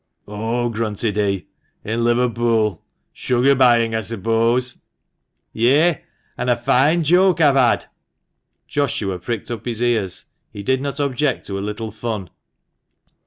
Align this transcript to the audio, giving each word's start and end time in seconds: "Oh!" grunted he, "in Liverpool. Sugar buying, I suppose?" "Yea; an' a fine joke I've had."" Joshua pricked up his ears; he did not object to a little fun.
"Oh!" 0.27 0.69
grunted 0.69 1.15
he, 1.15 1.45
"in 1.83 2.03
Liverpool. 2.03 2.83
Sugar 3.13 3.53
buying, 3.53 3.93
I 3.93 4.01
suppose?" 4.01 4.81
"Yea; 5.53 6.01
an' 6.39 6.49
a 6.49 6.57
fine 6.57 7.03
joke 7.03 7.39
I've 7.39 7.53
had."" 7.53 7.85
Joshua 8.67 9.19
pricked 9.19 9.51
up 9.51 9.63
his 9.65 9.79
ears; 9.79 10.25
he 10.51 10.63
did 10.63 10.81
not 10.81 10.99
object 10.99 11.45
to 11.45 11.59
a 11.59 11.59
little 11.61 11.91
fun. 11.91 12.31